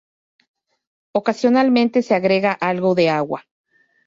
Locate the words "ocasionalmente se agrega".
1.11-2.53